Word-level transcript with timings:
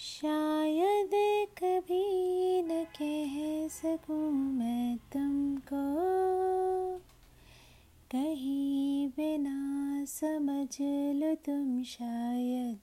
शायद 0.00 1.10
कभी 1.58 2.62
न 2.62 2.84
कह 2.84 3.68
सकूँ 3.68 4.30
मैं 4.32 4.96
तुमको। 4.96 5.82
कहीं 8.12 9.08
बिना 9.08 10.04
समझ 10.04 10.78
लो 11.16 11.34
तुम 11.34 11.82
शायद। 11.82 12.78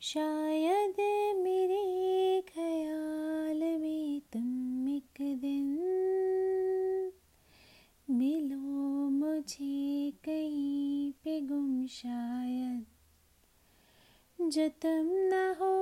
शायद 0.00 0.96
मेरे 1.42 2.40
ख्याल 2.40 3.78
में 3.80 4.20
तुम 4.32 4.88
एक 4.88 5.38
दिन 5.40 5.68
मिलो 8.10 9.10
मुझे 9.10 10.10
कहीं 10.10 11.12
पे 11.12 11.40
गुम 11.40 11.86
शायद। 11.86 12.86
जो 14.40 14.68
तुम 14.68 15.06
ना 15.06 15.56
हो 15.60 15.74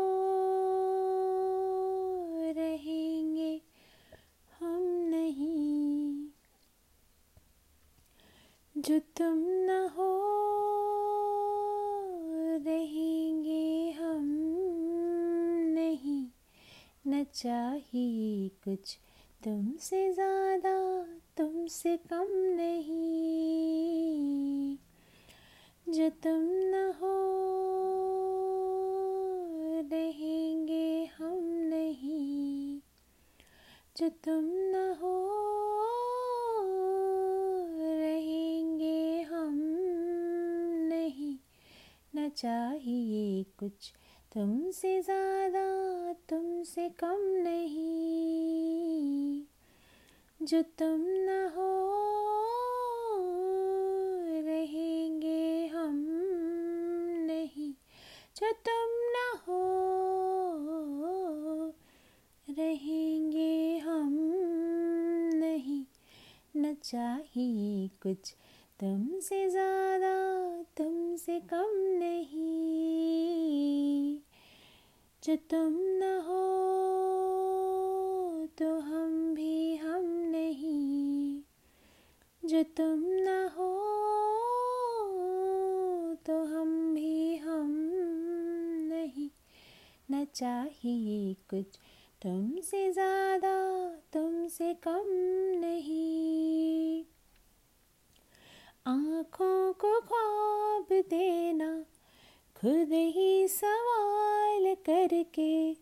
रहेंगे 2.53 3.61
हम 4.61 4.83
नहीं 5.09 6.15
जो 8.85 8.99
तुम 8.99 9.45
न 9.47 9.91
हो, 9.97 10.21
रहेंगे 12.67 13.91
हम 13.91 14.25
नहीं। 15.75 16.27
न 17.07 17.27
चाहिए 17.35 18.51
कुछ 18.65 18.99
तुमसे 19.45 20.13
ज़्यादा, 20.13 21.07
तुमसे 21.37 21.97
कम 21.97 22.27
नहीं। 22.33 24.77
जो 25.89 26.09
तुम 26.09 26.43
न 26.43 26.93
हो 27.03 27.33
जो 33.97 34.09
तुम 34.09 34.45
न 34.45 34.97
हो 35.01 35.29
रहेंगे 37.81 39.23
हम 39.23 39.61
नहीं 40.89 41.39
न 42.17 42.22
चाहिए 42.37 43.45
कुछ। 43.59 43.93
तुमसे 44.35 45.03
ज़्यादा, 45.03 46.13
तुमसे 46.13 46.89
कम 46.89 47.19
नहीं। 47.21 49.43
जो 50.41 50.63
तुम 50.63 51.03
न 51.07 51.53
हो, 51.57 51.89
रहेंगे 54.47 55.67
हम 55.67 56.07
नहीं। 57.27 57.75
जो 58.37 58.53
तुम 58.53 59.13
न 59.17 59.39
हो, 59.49 59.63
रहेंगे 62.49 63.79
हम 63.79 64.33
नहीं। 65.35 65.85
न 66.57 66.75
चाहिए 66.75 67.91
कुछ। 68.03 68.35
तुमसे 68.83 69.51
ज़्यादा, 69.51 70.15
तुमसे 70.77 71.41
कम 71.41 71.99
नहीं। 72.01 74.19
जो 75.23 75.37
तुम 75.51 75.79
न 75.79 76.23
हो 76.27 76.43
तो 78.59 78.81
हम 78.81 79.35
भी 79.35 79.77
हम 79.77 80.05
नहीं। 80.31 81.43
जो 82.43 82.63
तुम 82.63 83.05
न 83.07 83.51
हो 83.57 83.71
तो 86.27 86.45
हम 86.45 86.95
भी 86.95 87.37
हम 87.37 87.91
नहीं। 88.93 89.31
न 90.11 90.27
चाहिए 90.35 91.37
कुछ 91.51 91.67
तुमसे 92.23 92.93
ज़्यादा, 92.93 93.89
तुमसे 94.13 94.75
कम 94.75 95.07
नहीं। 95.61 96.02
खुद 102.63 102.89
ही 102.93 103.49
सवाल 103.49 104.75
करके, 104.75 105.75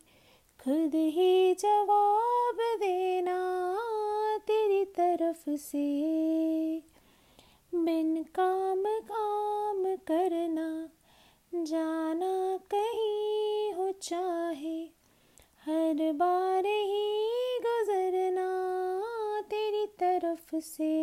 खुद 0.61 0.95
ही 0.95 1.55
जवाब 1.55 2.59
देना 2.81 3.39
तेरी 4.39 4.85
तरफ़ 4.85 5.51
से। 5.51 5.89
बिन 7.75 8.23
काम 8.23 8.83
काम 8.87 9.97
करना, 9.97 10.89
जाना 11.55 12.59
कहीं 12.75 13.73
हो 13.73 13.93
चाहे, 13.93 14.79
हर 15.67 16.13
बार 16.13 16.67
ही 16.67 17.31
गुजरना 17.67 18.49
तेरी 19.41 19.87
तरफ़ 19.87 20.57
से। 20.57 20.95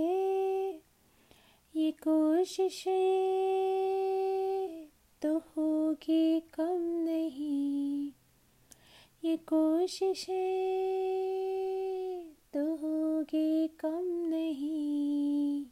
ये 1.76 1.92
कोशिशें 1.92 3.47
कोशिशें 9.48 10.36
तो 12.54 12.76
होगी 12.76 13.68
कम 13.68 14.26
नहीं। 14.30 15.66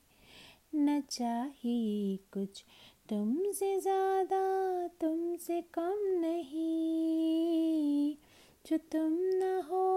न 0.75 1.03
चाहिए 1.12 2.18
कुछ 2.18 2.66
तुमसे 3.09 3.80
ज़्यादा, 3.80 4.88
तुमसे 4.88 5.62
कम 5.62 5.96
नहीं। 6.00 8.16
जो 8.66 8.78
तुम 8.78 9.18
न 9.19 9.64
हो, 9.69 9.96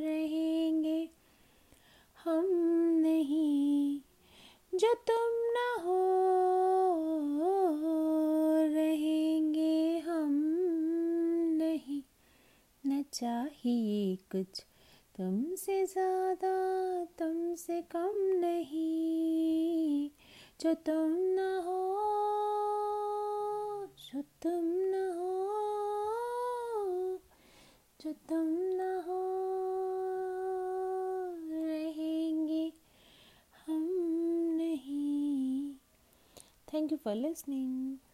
रहेंगे 0.00 1.08
हम 2.24 2.46
नहीं। 2.96 4.00
जो 4.74 4.94
तुम 4.94 5.43
चाहिए 13.14 14.16
कुछ। 14.16 14.60
तुमसे 15.16 15.86
ज़्यादा, 15.86 16.54
तुमसे 17.04 17.82
कम 17.82 18.12
नहीं। 18.16 20.10
जो 20.60 20.74
तुम 20.74 21.12
न 21.18 21.62
हो, 21.66 21.80
जो 23.86 24.22
तुम 24.22 24.64
न 24.64 25.14
हो, 25.18 25.48
जो 28.00 28.12
तुम 28.12 28.48
न 28.48 29.04
हो, 29.06 29.22
रहेंगे 31.66 32.72
हम 33.66 33.88
नहीं। 34.58 35.74
Thank 36.74 36.92
you 36.92 36.98
for 36.98 37.14
listening. 37.14 38.13